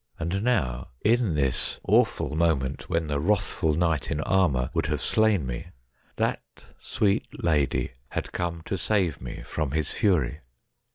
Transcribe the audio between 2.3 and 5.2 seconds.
moment, when the wrathful knight in armour would have